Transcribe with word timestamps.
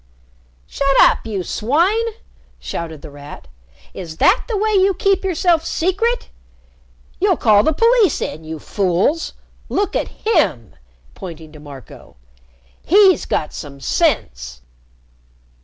"Shut 0.65 0.97
up, 1.01 1.27
you 1.27 1.43
swine!" 1.43 2.15
shouted 2.57 3.03
The 3.03 3.11
Rat. 3.11 3.47
"Is 3.93 4.17
that 4.17 4.45
the 4.47 4.57
way 4.57 4.71
you 4.71 4.95
keep 4.95 5.23
yourself 5.23 5.63
secret? 5.63 6.31
You'll 7.19 7.37
call 7.37 7.61
the 7.61 7.71
police 7.71 8.19
in, 8.19 8.43
you 8.43 8.57
fools! 8.57 9.33
Look 9.69 9.95
at 9.95 10.07
him!" 10.25 10.75
pointing 11.13 11.51
to 11.51 11.59
Marco. 11.59 12.15
"He's 12.83 13.27
got 13.27 13.53
some 13.53 13.79
sense." 13.79 14.61